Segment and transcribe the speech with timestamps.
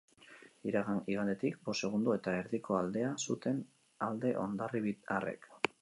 [0.69, 3.63] Iragan igandetik, bost segundo eta erdiko aldea zuten
[4.09, 5.51] alde hondarribiarrek.